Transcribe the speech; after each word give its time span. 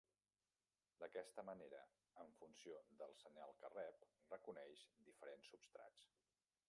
D'aquesta 1.01 1.43
manera, 1.49 1.81
en 2.23 2.33
funció 2.39 2.79
del 3.03 3.13
senyal 3.19 3.53
que 3.61 3.71
rep 3.75 4.09
reconeix 4.35 4.87
diferents 5.11 5.53
substrats. 5.55 6.09